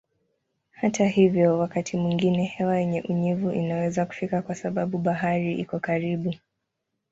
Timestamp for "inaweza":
3.51-4.05